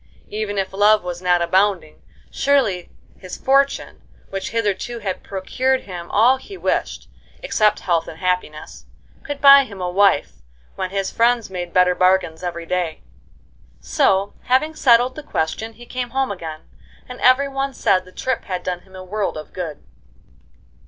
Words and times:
Even 0.31 0.57
if 0.57 0.73
love 0.73 1.03
was 1.03 1.21
not 1.21 1.43
abounding, 1.43 2.01
surely 2.31 2.89
his 3.19 3.37
fortune, 3.37 4.01
which 4.31 4.49
hitherto 4.49 4.97
had 4.97 5.21
procured 5.21 5.81
him 5.81 6.09
all 6.09 6.37
he 6.37 6.57
wished 6.57 7.07
(except 7.43 7.81
health 7.81 8.07
and 8.07 8.17
happiness) 8.17 8.87
could 9.21 9.39
buy 9.39 9.63
him 9.63 9.79
a 9.79 9.91
wife, 9.91 10.41
when 10.75 10.89
his 10.89 11.11
friends 11.11 11.51
made 11.51 11.71
better 11.71 11.93
bargains 11.93 12.41
every 12.41 12.65
day. 12.65 13.03
So, 13.79 14.33
having 14.45 14.73
settled 14.73 15.13
the 15.13 15.21
question, 15.21 15.73
he 15.73 15.85
came 15.85 16.09
home 16.09 16.31
again, 16.31 16.61
and 17.07 17.21
every 17.21 17.47
one 17.47 17.71
said 17.71 18.03
the 18.03 18.11
trip 18.11 18.45
had 18.45 18.63
done 18.63 18.79
him 18.79 18.95
a 18.95 19.03
world 19.03 19.37
of 19.37 19.53
good. 19.53 19.83